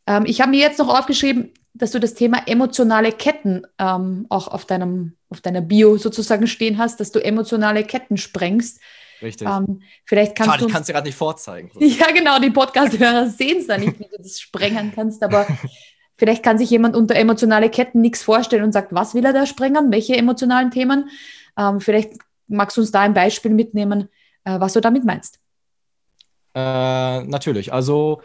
ja. 0.05 0.17
Ähm, 0.17 0.25
ich 0.25 0.41
habe 0.41 0.51
mir 0.51 0.59
jetzt 0.59 0.79
noch 0.79 0.89
aufgeschrieben, 0.89 1.51
dass 1.73 1.91
du 1.91 1.99
das 1.99 2.13
Thema 2.13 2.47
emotionale 2.47 3.11
Ketten 3.11 3.65
ähm, 3.79 4.25
auch 4.29 4.47
auf, 4.47 4.65
deinem, 4.65 5.13
auf 5.29 5.41
deiner 5.41 5.61
Bio 5.61 5.97
sozusagen 5.97 6.47
stehen 6.47 6.77
hast, 6.77 6.99
dass 6.99 7.11
du 7.11 7.19
emotionale 7.19 7.83
Ketten 7.83 8.17
sprengst. 8.17 8.79
Richtig. 9.21 9.47
Ähm, 9.47 9.81
vielleicht 10.05 10.35
kannst 10.35 10.51
Schade, 10.51 10.63
du 10.63 10.67
ich 10.67 10.73
kann 10.73 10.81
es 10.81 10.87
dir 10.87 10.93
gerade 10.93 11.07
nicht 11.07 11.17
vorzeigen. 11.17 11.71
Ja, 11.79 12.11
genau, 12.11 12.39
die 12.39 12.51
Podcast-Hörer 12.51 13.27
sehen 13.29 13.59
es 13.59 13.67
da 13.67 13.77
nicht, 13.77 13.99
wie 13.99 14.03
du 14.03 14.17
das 14.17 14.39
sprengen 14.39 14.91
kannst, 14.93 15.23
aber 15.23 15.47
vielleicht 16.17 16.43
kann 16.43 16.57
sich 16.57 16.69
jemand 16.69 16.95
unter 16.95 17.15
emotionale 17.15 17.69
Ketten 17.69 18.01
nichts 18.01 18.21
vorstellen 18.21 18.63
und 18.63 18.71
sagt, 18.71 18.93
was 18.93 19.15
will 19.15 19.25
er 19.25 19.33
da 19.33 19.45
sprengen, 19.45 19.91
welche 19.91 20.15
emotionalen 20.15 20.69
Themen. 20.69 21.09
Ähm, 21.57 21.79
vielleicht 21.79 22.13
magst 22.47 22.77
du 22.77 22.81
uns 22.81 22.91
da 22.91 23.01
ein 23.01 23.13
Beispiel 23.13 23.51
mitnehmen, 23.51 24.09
äh, 24.43 24.59
was 24.59 24.73
du 24.73 24.81
damit 24.81 25.05
meinst. 25.05 25.39
Äh, 26.53 27.23
natürlich, 27.23 27.73
also 27.73 28.21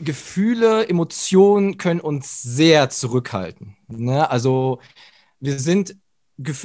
Gefühle, 0.00 0.88
Emotionen 0.88 1.78
können 1.78 2.00
uns 2.00 2.42
sehr 2.42 2.90
zurückhalten. 2.90 3.76
Ne? 3.88 4.28
Also 4.30 4.80
wir 5.40 5.58
sind 5.58 5.96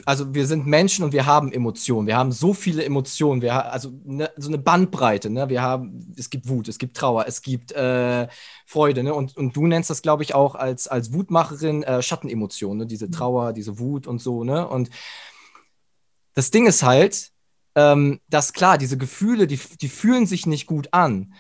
also 0.05 0.33
wir 0.33 0.47
sind 0.47 0.65
Menschen 0.65 1.05
und 1.05 1.13
wir 1.13 1.27
haben 1.27 1.51
Emotionen. 1.51 2.07
Wir 2.07 2.17
haben 2.17 2.31
so 2.31 2.53
viele 2.53 2.83
Emotionen. 2.83 3.41
Wir 3.41 3.71
also 3.71 3.91
ne, 4.03 4.31
so 4.35 4.47
eine 4.47 4.57
Bandbreite. 4.57 5.29
Ne? 5.29 5.47
Wir 5.49 5.61
haben, 5.61 6.11
es 6.17 6.31
gibt 6.31 6.49
Wut, 6.49 6.67
es 6.67 6.79
gibt 6.79 6.97
Trauer, 6.97 7.25
es 7.27 7.43
gibt 7.43 7.71
äh, 7.73 8.27
Freude. 8.65 9.03
Ne? 9.03 9.13
Und, 9.13 9.37
und 9.37 9.55
du 9.55 9.67
nennst 9.67 9.91
das, 9.91 10.01
glaube 10.01 10.23
ich, 10.23 10.33
auch 10.33 10.55
als, 10.55 10.87
als 10.87 11.13
Wutmacherin 11.13 11.83
äh, 11.83 12.01
Schattenemotionen, 12.01 12.79
ne? 12.79 12.87
diese 12.87 13.07
mhm. 13.07 13.11
Trauer, 13.11 13.53
diese 13.53 13.77
Wut 13.77 14.07
und 14.07 14.19
so. 14.19 14.43
Ne? 14.43 14.67
Und 14.67 14.89
das 16.33 16.49
Ding 16.49 16.65
ist 16.65 16.81
halt, 16.81 17.31
ähm, 17.75 18.21
dass 18.27 18.53
klar, 18.53 18.79
diese 18.79 18.97
Gefühle, 18.97 19.45
die, 19.45 19.59
die 19.79 19.89
fühlen 19.89 20.25
sich 20.25 20.47
nicht 20.47 20.65
gut 20.65 20.93
an. 20.93 21.33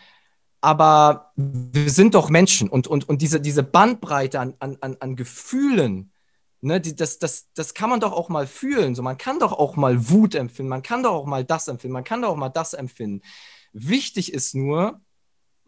Aber 0.61 1.31
wir 1.35 1.89
sind 1.89 2.15
doch 2.15 2.29
Menschen 2.29 2.69
und, 2.69 2.87
und, 2.87 3.07
und 3.07 3.21
diese, 3.21 3.39
diese 3.39 3.63
Bandbreite 3.63 4.39
an, 4.39 4.53
an, 4.59 4.77
an 4.99 5.15
Gefühlen, 5.15 6.11
Ne, 6.61 6.81
die, 6.81 6.93
das, 6.93 7.19
das, 7.19 7.47
das 7.53 7.73
kann 7.73 7.89
man 7.89 8.01
doch 8.01 8.11
auch 8.11 8.27
mal 8.27 8.45
fühlen. 8.45 8.93
So, 8.93 9.01
man 9.01 9.17
kann 9.17 9.39
doch 9.39 9.53
auch 9.53 9.77
mal 9.77 10.09
Wut 10.09 10.35
empfinden, 10.35 10.67
man 10.67 10.81
kann 10.81 11.03
doch 11.03 11.13
auch 11.13 11.25
mal 11.25 11.45
das 11.45 11.69
empfinden, 11.69 11.93
man 11.93 12.03
kann 12.03 12.21
doch 12.21 12.31
auch 12.31 12.35
mal 12.35 12.49
das 12.49 12.73
empfinden. 12.73 13.21
Wichtig 13.71 14.33
ist 14.33 14.55
nur, 14.55 14.99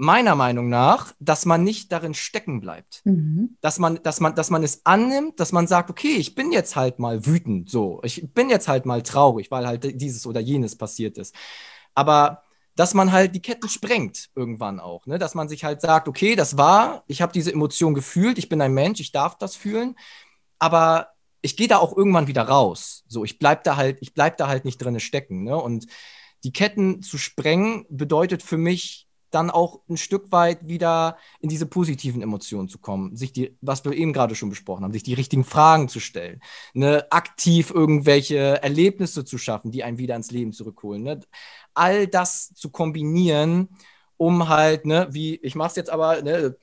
meiner 0.02 0.36
Meinung 0.36 0.68
nach, 0.68 1.14
dass 1.20 1.46
man 1.46 1.64
nicht 1.64 1.92
darin 1.92 2.16
stecken 2.16 2.60
bleibt. 2.60 3.02
Mhm. 3.06 3.56
Dass, 3.62 3.78
man, 3.78 4.02
dass, 4.02 4.20
man, 4.20 4.34
dass 4.34 4.50
man 4.50 4.64
es 4.64 4.84
annimmt, 4.84 5.40
dass 5.40 5.52
man 5.52 5.68
sagt, 5.68 5.92
okay, 5.92 6.16
ich 6.16 6.34
bin 6.34 6.52
jetzt 6.52 6.76
halt 6.76 6.98
mal 6.98 7.26
wütend, 7.26 7.70
so, 7.70 8.02
ich 8.04 8.34
bin 8.34 8.50
jetzt 8.50 8.68
halt 8.68 8.88
mal 8.88 9.04
traurig, 9.04 9.52
weil 9.52 9.68
halt 9.68 10.02
dieses 10.02 10.26
oder 10.26 10.40
jenes 10.40 10.76
passiert 10.76 11.20
ist. 11.20 11.36
Aber 11.94 12.44
dass 12.76 12.94
man 12.94 13.12
halt 13.12 13.36
die 13.36 13.42
Ketten 13.42 13.70
sprengt 13.70 14.30
irgendwann 14.36 14.80
auch, 14.80 15.06
ne? 15.06 15.20
dass 15.20 15.36
man 15.36 15.50
sich 15.50 15.64
halt 15.64 15.82
sagt, 15.82 16.08
okay, 16.08 16.36
das 16.36 16.58
war, 16.58 17.04
ich 17.08 17.22
habe 17.22 17.34
diese 17.34 17.52
Emotion 17.52 17.94
gefühlt, 17.94 18.38
ich 18.38 18.50
bin 18.50 18.62
ein 18.62 18.74
Mensch, 18.74 19.00
ich 19.00 19.12
darf 19.12 19.38
das 19.38 19.56
fühlen 19.56 19.96
aber 20.62 21.08
ich 21.42 21.58
gehe 21.58 21.68
da 21.68 21.80
auch 21.80 21.98
irgendwann 21.98 22.28
wieder 22.28 22.44
raus. 22.44 23.04
So, 23.08 23.26
ich 23.26 23.40
bleib 23.40 23.64
da 23.64 23.78
halt, 23.78 23.98
ich 24.02 24.14
bleib 24.14 24.38
da 24.38 24.48
halt 24.48 24.64
nicht 24.64 24.78
drin 24.78 25.00
stecken. 25.00 25.44
Ne? 25.44 25.58
Und 25.58 25.88
die 26.44 26.54
Ketten 26.54 27.02
zu 27.02 27.18
sprengen 27.18 27.88
bedeutet 27.90 28.44
für 28.44 28.58
mich 28.58 29.08
dann 29.32 29.50
auch 29.50 29.82
ein 29.90 29.98
Stück 29.98 30.32
weit 30.32 30.68
wieder 30.68 31.18
in 31.40 31.50
diese 31.50 31.66
positiven 31.66 32.22
Emotionen 32.22 32.70
zu 32.70 32.78
kommen, 32.78 33.16
sich 33.16 33.34
die, 33.34 33.58
was 33.62 33.84
wir 33.84 33.94
eben 33.94 34.14
gerade 34.14 34.36
schon 34.36 34.50
besprochen 34.50 34.84
haben, 34.84 34.94
sich 34.94 35.04
die 35.04 35.14
richtigen 35.14 35.44
Fragen 35.44 35.90
zu 35.90 36.00
stellen, 36.00 36.42
ne, 36.74 37.06
aktiv 37.12 37.72
irgendwelche 37.72 38.62
Erlebnisse 38.62 39.26
zu 39.26 39.38
schaffen, 39.38 39.72
die 39.72 39.84
einen 39.84 39.98
wieder 39.98 40.16
ins 40.16 40.32
Leben 40.32 40.54
zurückholen. 40.54 41.04
Ne? 41.04 41.20
All 41.74 42.08
das 42.08 42.54
zu 42.54 42.70
kombinieren 42.70 43.70
um 44.22 44.50
halt, 44.50 44.86
ne, 44.86 45.08
wie, 45.10 45.38
ich 45.38 45.56
mach's 45.56 45.76
jetzt 45.76 45.90
aber, 45.90 46.22
ne, 46.22 46.56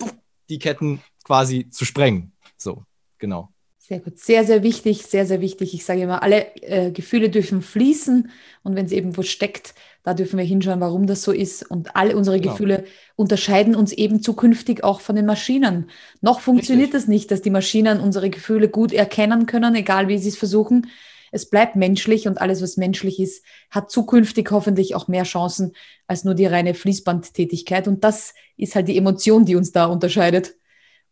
die 0.48 0.60
Ketten 0.60 1.02
quasi 1.24 1.68
zu 1.70 1.84
sprengen. 1.84 2.30
So, 2.56 2.84
genau. 3.18 3.52
Sehr 3.78 3.98
gut, 3.98 4.20
sehr, 4.20 4.44
sehr 4.44 4.62
wichtig, 4.62 5.02
sehr, 5.02 5.26
sehr 5.26 5.40
wichtig. 5.40 5.74
Ich 5.74 5.84
sage 5.84 6.02
immer, 6.02 6.22
alle 6.22 6.54
äh, 6.62 6.92
Gefühle 6.92 7.30
dürfen 7.30 7.60
fließen 7.60 8.30
und 8.62 8.76
wenn 8.76 8.86
es 8.86 8.92
irgendwo 8.92 9.22
steckt, 9.22 9.74
da 10.02 10.14
dürfen 10.14 10.38
wir 10.38 10.44
hinschauen, 10.44 10.80
warum 10.80 11.06
das 11.06 11.22
so 11.22 11.32
ist. 11.32 11.68
Und 11.70 11.94
alle 11.96 12.16
unsere 12.16 12.40
genau. 12.40 12.52
Gefühle 12.52 12.84
unterscheiden 13.16 13.74
uns 13.74 13.92
eben 13.92 14.22
zukünftig 14.22 14.84
auch 14.84 15.00
von 15.00 15.16
den 15.16 15.26
Maschinen. 15.26 15.90
Noch 16.20 16.40
funktioniert 16.40 16.94
es 16.94 17.02
das 17.02 17.08
nicht, 17.08 17.30
dass 17.30 17.42
die 17.42 17.50
Maschinen 17.50 18.00
unsere 18.00 18.30
Gefühle 18.30 18.68
gut 18.68 18.92
erkennen 18.92 19.46
können, 19.46 19.74
egal 19.74 20.08
wie 20.08 20.18
sie 20.18 20.28
es 20.28 20.36
versuchen. 20.36 20.86
Es 21.30 21.50
bleibt 21.50 21.76
menschlich 21.76 22.26
und 22.26 22.40
alles, 22.40 22.62
was 22.62 22.76
menschlich 22.76 23.20
ist, 23.20 23.44
hat 23.70 23.90
zukünftig 23.90 24.50
hoffentlich 24.50 24.94
auch 24.94 25.08
mehr 25.08 25.24
Chancen 25.24 25.72
als 26.06 26.24
nur 26.24 26.34
die 26.34 26.46
reine 26.46 26.74
Fließbandtätigkeit. 26.74 27.86
Und 27.86 28.02
das 28.02 28.34
ist 28.56 28.74
halt 28.74 28.88
die 28.88 28.96
Emotion, 28.96 29.44
die 29.44 29.56
uns 29.56 29.72
da 29.72 29.86
unterscheidet. 29.86 30.54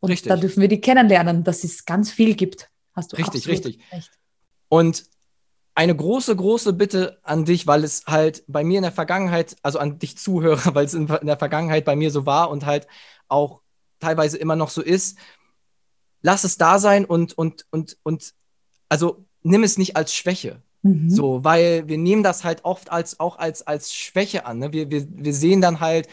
Und 0.00 0.11
richtig. 0.11 0.28
da 0.28 0.37
dürfen 0.37 0.61
wir 0.61 0.69
die 0.69 0.81
kennenlernen, 0.81 1.45
dass 1.45 1.64
es 1.64 1.85
ganz 1.85 2.11
viel 2.11 2.35
gibt. 2.35 2.71
Hast 2.95 3.12
du 3.12 3.16
richtig, 3.16 3.47
richtig. 3.47 3.78
Recht. 3.93 4.11
Und 4.69 5.05
eine 5.76 5.95
große, 5.95 6.35
große 6.35 6.73
Bitte 6.73 7.18
an 7.23 7.45
dich, 7.45 7.66
weil 7.66 7.85
es 7.85 8.04
halt 8.06 8.42
bei 8.49 8.64
mir 8.64 8.78
in 8.78 8.83
der 8.83 8.92
Vergangenheit, 8.92 9.56
also 9.62 9.78
an 9.78 9.99
dich 9.99 10.16
Zuhörer, 10.16 10.75
weil 10.75 10.87
es 10.87 10.95
in, 10.95 11.06
der 11.06 11.37
Vergangenheit 11.37 11.85
bei 11.85 11.95
mir 11.95 12.11
so 12.11 12.26
war 12.26 12.50
und 12.50 12.66
halt 12.66 12.88
auch 13.28 13.61
teilweise 14.00 14.38
immer 14.38 14.56
noch 14.56 14.71
so 14.71 14.83
ist, 14.83 15.18
lass 16.23 16.45
es 16.45 16.56
da 16.56 16.78
sein 16.78 17.04
und, 17.04 17.37
und, 17.37 17.66
und, 17.71 17.99
und, 18.02 18.35
also 18.88 19.26
nimm 19.42 19.62
es 19.62 19.76
nicht 19.76 19.97
als 19.97 20.14
Schwäche. 20.14 20.62
Mhm. 20.83 21.11
So, 21.11 21.45
weil 21.45 21.87
wir 21.88 21.99
nehmen 21.99 22.23
das 22.23 22.42
halt 22.42 22.64
oft 22.64 22.90
als 22.90 23.21
auch 23.21 23.38
als, 23.38 23.66
als 23.66 23.92
Schwäche 23.92 24.47
an. 24.47 24.59
Ne? 24.59 24.73
Wir, 24.73 24.90
wir, 24.90 25.06
wir 25.11 25.35
sehen 25.35 25.61
dann 25.61 25.80
halt, 25.80 26.09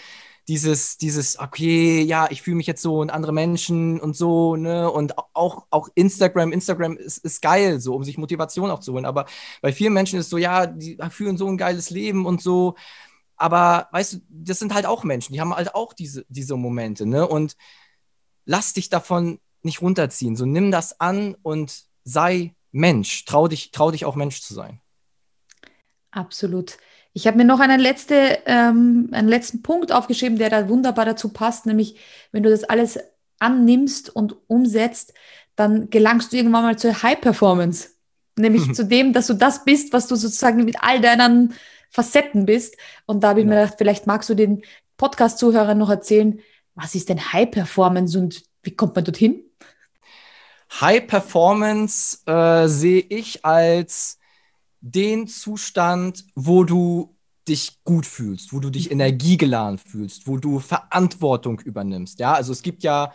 dieses, 0.47 0.97
dieses, 0.97 1.39
okay, 1.39 2.01
ja, 2.01 2.29
ich 2.29 2.41
fühle 2.41 2.57
mich 2.57 2.67
jetzt 2.67 2.81
so 2.81 2.99
und 2.99 3.09
andere 3.09 3.31
Menschen 3.31 3.99
und 3.99 4.15
so, 4.15 4.55
ne? 4.55 4.91
Und 4.91 5.17
auch, 5.33 5.67
auch 5.69 5.89
Instagram, 5.95 6.51
Instagram 6.51 6.97
ist, 6.97 7.19
ist 7.19 7.41
geil, 7.41 7.79
so, 7.79 7.95
um 7.95 8.03
sich 8.03 8.17
Motivation 8.17 8.69
auch 8.69 8.79
zu 8.79 8.93
holen. 8.93 9.05
Aber 9.05 9.25
bei 9.61 9.71
vielen 9.71 9.93
Menschen 9.93 10.19
ist 10.19 10.29
so, 10.29 10.37
ja, 10.37 10.65
die 10.65 10.97
führen 11.09 11.37
so 11.37 11.47
ein 11.47 11.57
geiles 11.57 11.89
Leben 11.89 12.25
und 12.25 12.41
so. 12.41 12.75
Aber 13.37 13.87
weißt 13.91 14.13
du, 14.13 14.17
das 14.29 14.59
sind 14.59 14.73
halt 14.73 14.85
auch 14.85 15.03
Menschen, 15.03 15.33
die 15.33 15.41
haben 15.41 15.55
halt 15.55 15.75
auch 15.75 15.93
diese, 15.93 16.25
diese 16.27 16.57
Momente, 16.57 17.05
ne? 17.05 17.25
Und 17.27 17.55
lass 18.45 18.73
dich 18.73 18.89
davon 18.89 19.39
nicht 19.61 19.81
runterziehen. 19.81 20.35
So 20.35 20.45
nimm 20.45 20.71
das 20.71 20.99
an 20.99 21.35
und 21.41 21.85
sei 22.03 22.53
Mensch. 22.71 23.23
Trau 23.25 23.47
dich, 23.47 23.71
trau 23.71 23.91
dich 23.91 24.03
auch 24.03 24.15
Mensch 24.15 24.41
zu 24.41 24.53
sein. 24.53 24.81
Absolut. 26.11 26.77
Ich 27.13 27.27
habe 27.27 27.37
mir 27.37 27.45
noch 27.45 27.59
einen, 27.59 27.79
letzte, 27.79 28.39
ähm, 28.45 29.09
einen 29.11 29.27
letzten 29.27 29.61
Punkt 29.61 29.91
aufgeschrieben, 29.91 30.37
der 30.37 30.49
da 30.49 30.67
wunderbar 30.67 31.05
dazu 31.05 31.29
passt, 31.29 31.65
nämlich 31.65 31.95
wenn 32.31 32.43
du 32.43 32.49
das 32.49 32.63
alles 32.63 32.99
annimmst 33.39 34.09
und 34.09 34.35
umsetzt, 34.47 35.13
dann 35.55 35.89
gelangst 35.89 36.33
du 36.33 36.37
irgendwann 36.37 36.63
mal 36.63 36.77
zur 36.77 37.03
High 37.03 37.21
Performance. 37.21 37.89
Nämlich 38.35 38.67
mhm. 38.67 38.73
zu 38.73 38.85
dem, 38.85 39.13
dass 39.13 39.27
du 39.27 39.35
das 39.35 39.63
bist, 39.63 39.93
was 39.93 40.07
du 40.07 40.15
sozusagen 40.15 40.65
mit 40.65 40.77
all 40.81 41.01
deinen 41.01 41.53
Facetten 41.91 42.47
bist. 42.47 42.75
Und 43.05 43.23
da 43.23 43.29
habe 43.29 43.41
ich 43.41 43.45
ja. 43.45 43.49
mir 43.49 43.61
gedacht, 43.61 43.75
vielleicht 43.77 44.07
magst 44.07 44.29
du 44.29 44.33
den 44.33 44.63
Podcast-Zuhörern 44.97 45.77
noch 45.77 45.91
erzählen, 45.91 46.39
was 46.73 46.95
ist 46.95 47.09
denn 47.09 47.33
High 47.33 47.51
Performance 47.51 48.17
und 48.17 48.43
wie 48.63 48.75
kommt 48.75 48.95
man 48.95 49.05
dorthin? 49.05 49.43
High 50.81 51.05
Performance 51.05 52.19
äh, 52.25 52.67
sehe 52.67 53.05
ich 53.07 53.45
als 53.45 54.17
den 54.83 55.27
Zustand, 55.27 56.25
wo 56.35 56.65
du 56.65 57.15
dich 57.47 57.79
gut 57.83 58.05
fühlst, 58.05 58.53
wo 58.53 58.59
du 58.59 58.69
dich 58.69 58.87
mhm. 58.87 58.93
energiegeladen 58.93 59.77
fühlst, 59.77 60.27
wo 60.27 60.37
du 60.37 60.59
Verantwortung 60.59 61.59
übernimmst. 61.61 62.19
Ja, 62.19 62.33
also 62.33 62.51
es 62.51 62.61
gibt 62.61 62.83
ja 62.83 63.13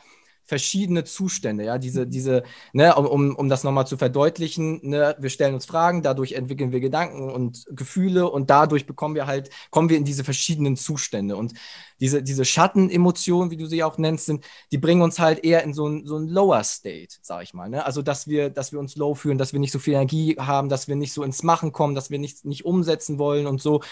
verschiedene 0.48 1.04
Zustände, 1.04 1.64
ja, 1.64 1.76
diese, 1.76 2.06
mhm. 2.06 2.10
diese, 2.10 2.42
ne, 2.72 2.96
um, 2.96 3.36
um 3.36 3.48
das 3.50 3.64
nochmal 3.64 3.86
zu 3.86 3.98
verdeutlichen, 3.98 4.80
ne, 4.82 5.14
wir 5.18 5.28
stellen 5.28 5.52
uns 5.52 5.66
Fragen, 5.66 6.02
dadurch 6.02 6.32
entwickeln 6.32 6.72
wir 6.72 6.80
Gedanken 6.80 7.30
und 7.30 7.66
Gefühle 7.70 8.30
und 8.30 8.48
dadurch 8.48 8.86
bekommen 8.86 9.14
wir 9.14 9.26
halt, 9.26 9.50
kommen 9.70 9.90
wir 9.90 9.98
in 9.98 10.06
diese 10.06 10.24
verschiedenen 10.24 10.76
Zustände. 10.76 11.36
Und 11.36 11.52
diese, 12.00 12.22
diese 12.22 12.46
Schattenemotionen, 12.46 13.50
wie 13.50 13.58
du 13.58 13.66
sie 13.66 13.84
auch 13.84 13.98
nennst, 13.98 14.24
sind, 14.24 14.42
die 14.72 14.78
bringen 14.78 15.02
uns 15.02 15.18
halt 15.18 15.44
eher 15.44 15.62
in 15.64 15.74
so 15.74 15.86
ein, 15.86 16.06
so 16.06 16.16
ein 16.16 16.28
Lower 16.28 16.64
State, 16.64 17.16
sag 17.20 17.42
ich 17.42 17.52
mal. 17.52 17.68
Ne? 17.68 17.84
Also, 17.84 18.00
dass 18.00 18.26
wir, 18.26 18.48
dass 18.48 18.72
wir 18.72 18.78
uns 18.78 18.96
low 18.96 19.14
fühlen, 19.14 19.36
dass 19.36 19.52
wir 19.52 19.60
nicht 19.60 19.72
so 19.72 19.78
viel 19.78 19.94
Energie 19.94 20.36
haben, 20.38 20.70
dass 20.70 20.88
wir 20.88 20.96
nicht 20.96 21.12
so 21.12 21.22
ins 21.24 21.42
Machen 21.42 21.72
kommen, 21.72 21.94
dass 21.94 22.08
wir 22.08 22.18
nicht, 22.18 22.46
nicht 22.46 22.64
umsetzen 22.64 23.18
wollen 23.18 23.46
und 23.46 23.60
so. 23.60 23.82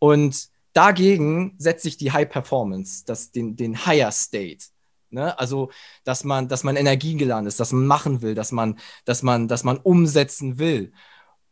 Und 0.00 0.48
dagegen 0.72 1.54
setzt 1.58 1.84
sich 1.84 1.96
die 1.96 2.10
High 2.10 2.28
Performance, 2.28 3.04
das, 3.06 3.30
den, 3.30 3.54
den 3.54 3.86
Higher 3.86 4.10
State. 4.10 4.66
Ne? 5.10 5.38
Also, 5.38 5.70
dass 6.04 6.24
man, 6.24 6.48
dass 6.48 6.64
man 6.64 6.76
energiegeladen 6.76 7.46
ist, 7.46 7.60
dass 7.60 7.72
man 7.72 7.86
machen 7.86 8.22
will, 8.22 8.34
dass 8.34 8.52
man, 8.52 8.78
dass 9.04 9.22
man, 9.22 9.48
dass 9.48 9.64
man 9.64 9.78
umsetzen 9.78 10.58
will. 10.58 10.92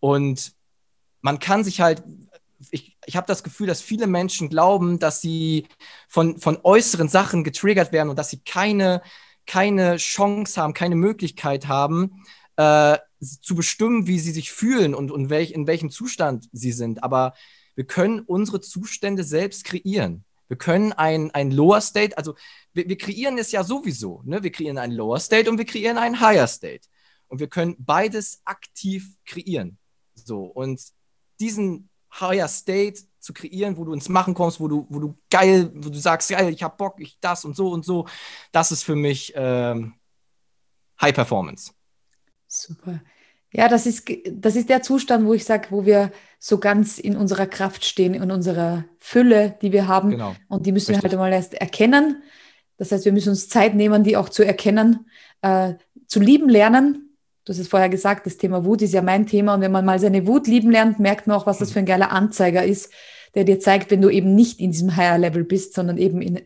Und 0.00 0.54
man 1.20 1.38
kann 1.38 1.64
sich 1.64 1.80
halt, 1.80 2.02
ich, 2.70 2.96
ich 3.06 3.16
habe 3.16 3.26
das 3.26 3.42
Gefühl, 3.42 3.66
dass 3.66 3.80
viele 3.80 4.06
Menschen 4.06 4.48
glauben, 4.48 4.98
dass 4.98 5.20
sie 5.20 5.66
von, 6.08 6.38
von 6.38 6.58
äußeren 6.62 7.08
Sachen 7.08 7.44
getriggert 7.44 7.92
werden 7.92 8.10
und 8.10 8.18
dass 8.18 8.30
sie 8.30 8.40
keine, 8.40 9.02
keine 9.46 9.96
Chance 9.96 10.60
haben, 10.60 10.74
keine 10.74 10.96
Möglichkeit 10.96 11.68
haben, 11.68 12.24
äh, 12.56 12.98
zu 13.20 13.54
bestimmen, 13.54 14.06
wie 14.06 14.18
sie 14.18 14.32
sich 14.32 14.52
fühlen 14.52 14.94
und, 14.94 15.10
und 15.10 15.30
welch, 15.30 15.52
in 15.52 15.66
welchem 15.66 15.90
Zustand 15.90 16.48
sie 16.52 16.72
sind. 16.72 17.02
Aber 17.02 17.34
wir 17.74 17.86
können 17.86 18.20
unsere 18.20 18.60
Zustände 18.60 19.24
selbst 19.24 19.64
kreieren. 19.64 20.24
Wir 20.48 20.58
können 20.58 20.92
ein, 20.92 21.30
ein 21.32 21.50
Lower 21.50 21.80
State, 21.80 22.16
also 22.18 22.34
wir, 22.72 22.88
wir 22.88 22.98
kreieren 22.98 23.38
es 23.38 23.52
ja 23.52 23.64
sowieso. 23.64 24.22
Ne? 24.24 24.42
Wir 24.42 24.52
kreieren 24.52 24.78
einen 24.78 24.92
Lower 24.92 25.18
State 25.18 25.50
und 25.50 25.58
wir 25.58 25.64
kreieren 25.64 25.98
einen 25.98 26.20
Higher 26.20 26.46
State. 26.46 26.88
Und 27.28 27.40
wir 27.40 27.48
können 27.48 27.76
beides 27.78 28.42
aktiv 28.44 29.16
kreieren. 29.24 29.78
So, 30.14 30.44
und 30.44 30.80
diesen 31.40 31.88
Higher 32.20 32.48
State 32.48 33.02
zu 33.18 33.32
kreieren, 33.32 33.76
wo 33.76 33.84
du 33.84 33.92
ins 33.92 34.08
Machen 34.08 34.34
kommst, 34.34 34.60
wo 34.60 34.68
du, 34.68 34.86
wo 34.88 35.00
du 35.00 35.18
geil, 35.30 35.70
wo 35.74 35.88
du 35.88 35.98
sagst, 35.98 36.28
geil, 36.28 36.52
ich 36.52 36.62
hab 36.62 36.76
Bock, 36.78 37.00
ich 37.00 37.18
das 37.20 37.44
und 37.44 37.56
so 37.56 37.70
und 37.70 37.84
so, 37.84 38.06
das 38.52 38.70
ist 38.70 38.82
für 38.82 38.94
mich 38.94 39.32
ähm, 39.34 39.94
High 41.00 41.14
Performance. 41.14 41.72
Super. 42.46 43.00
Ja, 43.56 43.68
das 43.68 43.86
ist, 43.86 44.10
das 44.28 44.56
ist 44.56 44.68
der 44.68 44.82
Zustand, 44.82 45.26
wo 45.26 45.32
ich 45.32 45.44
sage, 45.44 45.68
wo 45.70 45.86
wir 45.86 46.10
so 46.40 46.58
ganz 46.58 46.98
in 46.98 47.16
unserer 47.16 47.46
Kraft 47.46 47.84
stehen, 47.84 48.12
in 48.12 48.30
unserer 48.32 48.84
Fülle, 48.98 49.56
die 49.62 49.70
wir 49.70 49.86
haben. 49.86 50.10
Genau. 50.10 50.34
Und 50.48 50.66
die 50.66 50.72
müssen 50.72 50.90
Richtig. 50.90 51.04
wir 51.04 51.10
halt 51.10 51.14
einmal 51.14 51.32
erst 51.32 51.54
erkennen. 51.54 52.22
Das 52.78 52.90
heißt, 52.90 53.04
wir 53.04 53.12
müssen 53.12 53.28
uns 53.28 53.48
Zeit 53.48 53.76
nehmen, 53.76 54.02
die 54.02 54.16
auch 54.16 54.28
zu 54.28 54.42
erkennen, 54.42 55.06
äh, 55.42 55.74
zu 56.08 56.18
lieben 56.18 56.48
lernen. 56.48 57.16
Du 57.44 57.52
hast 57.52 57.60
es 57.60 57.68
vorher 57.68 57.88
gesagt, 57.88 58.26
das 58.26 58.38
Thema 58.38 58.64
Wut 58.64 58.82
ist 58.82 58.92
ja 58.92 59.02
mein 59.02 59.26
Thema. 59.26 59.54
Und 59.54 59.60
wenn 59.60 59.70
man 59.70 59.84
mal 59.84 60.00
seine 60.00 60.26
Wut 60.26 60.48
lieben 60.48 60.72
lernt, 60.72 60.98
merkt 60.98 61.28
man 61.28 61.36
auch, 61.36 61.46
was 61.46 61.58
das 61.58 61.70
für 61.70 61.78
ein 61.78 61.86
geiler 61.86 62.10
Anzeiger 62.10 62.64
ist, 62.64 62.92
der 63.36 63.44
dir 63.44 63.60
zeigt, 63.60 63.92
wenn 63.92 64.02
du 64.02 64.10
eben 64.10 64.34
nicht 64.34 64.58
in 64.58 64.72
diesem 64.72 64.96
Higher 64.96 65.18
Level 65.18 65.44
bist, 65.44 65.74
sondern 65.74 65.98
eben 65.98 66.20
in, 66.20 66.40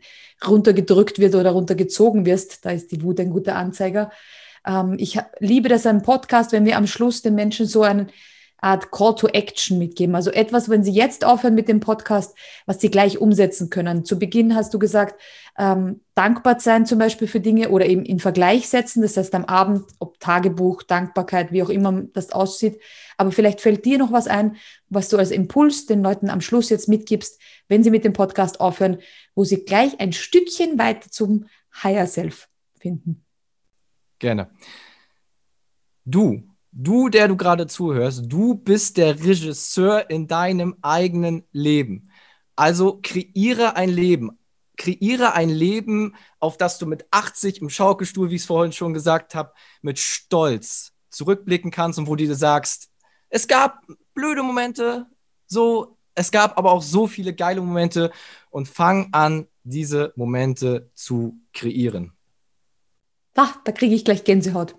runtergedrückt 0.46 1.18
wird 1.18 1.34
oder 1.34 1.52
runtergezogen 1.52 2.26
wirst. 2.26 2.66
Da 2.66 2.70
ist 2.70 2.92
die 2.92 3.02
Wut 3.02 3.18
ein 3.18 3.30
guter 3.30 3.56
Anzeiger. 3.56 4.10
Ähm, 4.66 4.96
ich 4.98 5.18
liebe 5.38 5.68
das 5.68 5.86
am 5.86 6.02
Podcast, 6.02 6.52
wenn 6.52 6.64
wir 6.64 6.76
am 6.76 6.86
Schluss 6.86 7.22
den 7.22 7.34
Menschen 7.34 7.66
so 7.66 7.82
eine 7.82 8.08
Art 8.60 8.90
Call 8.90 9.14
to 9.14 9.28
Action 9.28 9.78
mitgeben. 9.78 10.14
Also 10.14 10.30
etwas, 10.30 10.68
wenn 10.68 10.82
sie 10.82 10.92
jetzt 10.92 11.24
aufhören 11.24 11.54
mit 11.54 11.68
dem 11.68 11.80
Podcast, 11.80 12.36
was 12.66 12.80
sie 12.80 12.90
gleich 12.90 13.18
umsetzen 13.18 13.70
können. 13.70 14.04
Zu 14.04 14.18
Beginn 14.18 14.54
hast 14.54 14.74
du 14.74 14.78
gesagt, 14.78 15.20
ähm, 15.56 16.00
dankbar 16.14 16.58
sein 16.58 16.84
zum 16.84 16.98
Beispiel 16.98 17.28
für 17.28 17.40
Dinge 17.40 17.70
oder 17.70 17.86
eben 17.86 18.04
in 18.04 18.18
Vergleich 18.18 18.68
setzen. 18.68 19.02
Das 19.02 19.16
heißt 19.16 19.34
am 19.34 19.44
Abend, 19.44 19.84
ob 20.00 20.18
Tagebuch, 20.18 20.82
Dankbarkeit, 20.82 21.52
wie 21.52 21.62
auch 21.62 21.68
immer 21.68 22.02
das 22.12 22.32
aussieht. 22.32 22.80
Aber 23.16 23.30
vielleicht 23.30 23.60
fällt 23.60 23.84
dir 23.84 23.98
noch 23.98 24.12
was 24.12 24.26
ein, 24.26 24.56
was 24.88 25.08
du 25.08 25.18
als 25.18 25.30
Impuls 25.30 25.86
den 25.86 26.02
Leuten 26.02 26.28
am 26.28 26.40
Schluss 26.40 26.68
jetzt 26.68 26.88
mitgibst, 26.88 27.40
wenn 27.68 27.84
sie 27.84 27.90
mit 27.90 28.04
dem 28.04 28.12
Podcast 28.12 28.60
aufhören, 28.60 28.98
wo 29.34 29.44
sie 29.44 29.64
gleich 29.64 30.00
ein 30.00 30.12
Stückchen 30.12 30.78
weiter 30.78 31.10
zum 31.10 31.46
Higher 31.82 32.06
Self 32.06 32.48
finden. 32.80 33.24
Gerne. 34.18 34.50
Du, 36.04 36.42
du, 36.72 37.08
der 37.08 37.28
du 37.28 37.36
gerade 37.36 37.66
zuhörst, 37.66 38.24
du 38.26 38.54
bist 38.54 38.96
der 38.96 39.18
Regisseur 39.22 40.10
in 40.10 40.26
deinem 40.26 40.76
eigenen 40.82 41.44
Leben. 41.52 42.10
Also 42.56 42.98
kreiere 43.02 43.76
ein 43.76 43.90
Leben. 43.90 44.38
Kreiere 44.76 45.34
ein 45.34 45.48
Leben, 45.48 46.14
auf 46.38 46.56
das 46.56 46.78
du 46.78 46.86
mit 46.86 47.06
80 47.10 47.60
im 47.62 47.68
Schaukelstuhl, 47.68 48.30
wie 48.30 48.36
ich 48.36 48.42
es 48.42 48.46
vorhin 48.46 48.72
schon 48.72 48.94
gesagt 48.94 49.34
habe, 49.34 49.52
mit 49.82 49.98
Stolz 49.98 50.92
zurückblicken 51.10 51.70
kannst 51.70 51.98
und 51.98 52.06
wo 52.06 52.16
du 52.16 52.24
dir 52.26 52.34
sagst, 52.34 52.90
es 53.28 53.46
gab 53.46 53.82
blöde 54.14 54.42
Momente, 54.42 55.06
so, 55.46 55.98
es 56.14 56.30
gab 56.30 56.58
aber 56.58 56.72
auch 56.72 56.82
so 56.82 57.06
viele 57.06 57.34
geile 57.34 57.60
Momente 57.60 58.10
und 58.50 58.68
fang 58.68 59.08
an, 59.12 59.46
diese 59.62 60.12
Momente 60.16 60.90
zu 60.94 61.40
kreieren. 61.52 62.17
Ach, 63.40 63.56
da 63.62 63.70
kriege 63.70 63.94
ich 63.94 64.04
gleich 64.04 64.24
Gänsehaut. 64.24 64.74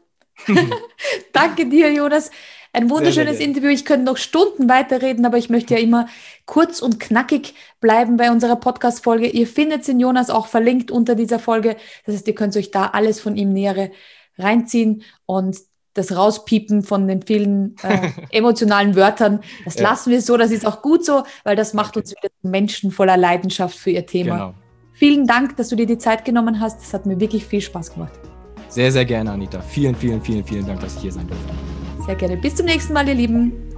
Danke 1.34 1.68
dir, 1.68 1.94
Jonas. 1.94 2.30
ein 2.74 2.89
wunderschönes 2.89 3.38
sehr, 3.38 3.38
sehr 3.38 3.48
Interview. 3.48 3.70
Ich 3.70 3.86
könnte 3.86 4.06
noch 4.06 4.18
Stunden 4.18 4.68
weiterreden, 4.68 5.25
aber 5.25 5.38
ich 5.38 5.50
möchte 5.50 5.75
ja 5.75 5.80
immer 5.80 6.08
kurz 6.46 6.82
und 6.82 7.00
knackig 7.00 7.56
bleiben 7.80 8.18
bei 8.18 8.32
unserer 8.32 8.58
Podcast-Folge. 8.58 9.28
Ihr 9.28 9.48
findet 9.48 9.88
den 9.88 10.01
Jonas 10.01 10.30
auch 10.30 10.48
verlinkt 10.48 10.92
unter 10.92 11.16
dieser 11.16 11.39
Folge. 11.39 11.78
Das 12.06 12.16
heißt, 12.16 12.28
ihr 12.28 12.36
könnt 12.36 12.56
euch 12.58 12.70
da 12.70 12.88
alles 12.88 13.22
von 13.22 13.38
ihm 13.38 13.54
nähere 13.54 13.92
reinziehen 14.38 15.04
und 15.25 15.58
das 15.94 16.16
Rauspiepen 16.16 16.84
von 16.84 17.08
den 17.08 17.22
vielen 17.22 17.78
äh, 17.82 18.10
emotionalen 18.32 18.96
Wörtern, 18.98 19.39
das 19.63 19.75
ja. 19.75 19.84
lassen 19.84 20.12
wir 20.12 20.22
so, 20.22 20.36
das 20.36 20.51
ist 20.51 20.66
auch 20.66 20.82
gut 20.82 21.04
so, 21.06 21.24
weil 21.44 21.56
das 21.56 21.74
macht 21.74 21.98
uns 21.98 22.12
wieder 22.12 22.30
Menschen 22.42 22.92
voller 22.92 23.18
Leidenschaft 23.18 23.78
für 23.78 23.92
ihr 23.92 24.06
Thema. 24.06 24.34
Genau. 24.34 24.54
Vielen 24.92 25.28
Dank, 25.28 25.56
dass 25.56 25.70
du 25.70 25.78
dir 25.78 25.86
die 25.86 25.98
Zeit 25.98 26.25
genommen 26.25 26.60
hast. 26.60 26.82
Das 26.82 26.94
hat 26.94 27.06
mir 27.06 27.20
wirklich 27.22 27.46
viel 27.46 27.62
Spaß 27.62 27.94
gemacht. 27.94 28.20
Sehr, 28.70 28.92
sehr 28.92 29.06
gerne, 29.06 29.32
Anita. 29.32 29.62
Vielen, 29.62 29.96
vielen, 29.96 30.22
vielen, 30.22 30.44
vielen 30.44 30.66
Dank, 30.66 30.80
dass 30.80 30.96
ich 30.96 31.02
hier 31.02 31.12
sein 31.12 31.28
durfte. 31.28 31.54
Sehr 32.06 32.16
gerne. 32.16 32.38
Bis 32.38 32.56
zum 32.56 32.66
nächsten 32.66 32.94
Mal, 32.94 33.08
ihr 33.08 33.16
Lieben. 33.16 33.69